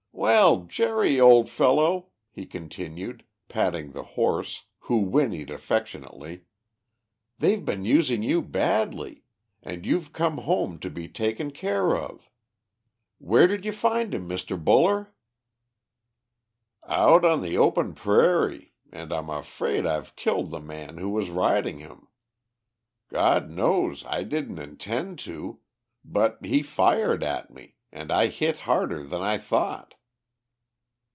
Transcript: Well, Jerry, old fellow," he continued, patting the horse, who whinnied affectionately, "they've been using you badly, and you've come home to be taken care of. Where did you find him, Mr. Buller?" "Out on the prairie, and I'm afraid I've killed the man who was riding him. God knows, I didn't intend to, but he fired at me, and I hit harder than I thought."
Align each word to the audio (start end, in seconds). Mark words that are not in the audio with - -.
Well, 0.13 0.65
Jerry, 0.65 1.19
old 1.19 1.49
fellow," 1.49 2.09
he 2.29 2.45
continued, 2.45 3.23
patting 3.47 3.91
the 3.91 4.03
horse, 4.03 4.65
who 4.81 4.99
whinnied 4.99 5.49
affectionately, 5.49 6.43
"they've 7.39 7.65
been 7.65 7.85
using 7.85 8.21
you 8.21 8.43
badly, 8.43 9.23
and 9.63 9.83
you've 9.83 10.13
come 10.13 10.37
home 10.39 10.77
to 10.81 10.91
be 10.91 11.07
taken 11.07 11.49
care 11.49 11.97
of. 11.97 12.29
Where 13.17 13.47
did 13.47 13.65
you 13.65 13.71
find 13.71 14.13
him, 14.13 14.29
Mr. 14.29 14.63
Buller?" 14.63 15.11
"Out 16.85 17.25
on 17.25 17.41
the 17.41 17.93
prairie, 17.95 18.73
and 18.91 19.11
I'm 19.11 19.29
afraid 19.29 19.87
I've 19.87 20.15
killed 20.15 20.51
the 20.51 20.61
man 20.61 20.99
who 20.99 21.09
was 21.09 21.31
riding 21.31 21.79
him. 21.79 22.09
God 23.09 23.49
knows, 23.49 24.05
I 24.05 24.21
didn't 24.21 24.59
intend 24.59 25.17
to, 25.19 25.61
but 26.05 26.45
he 26.45 26.61
fired 26.61 27.23
at 27.23 27.49
me, 27.49 27.75
and 27.91 28.11
I 28.11 28.27
hit 28.27 28.59
harder 28.59 29.03
than 29.03 29.21
I 29.23 29.39
thought." 29.39 29.95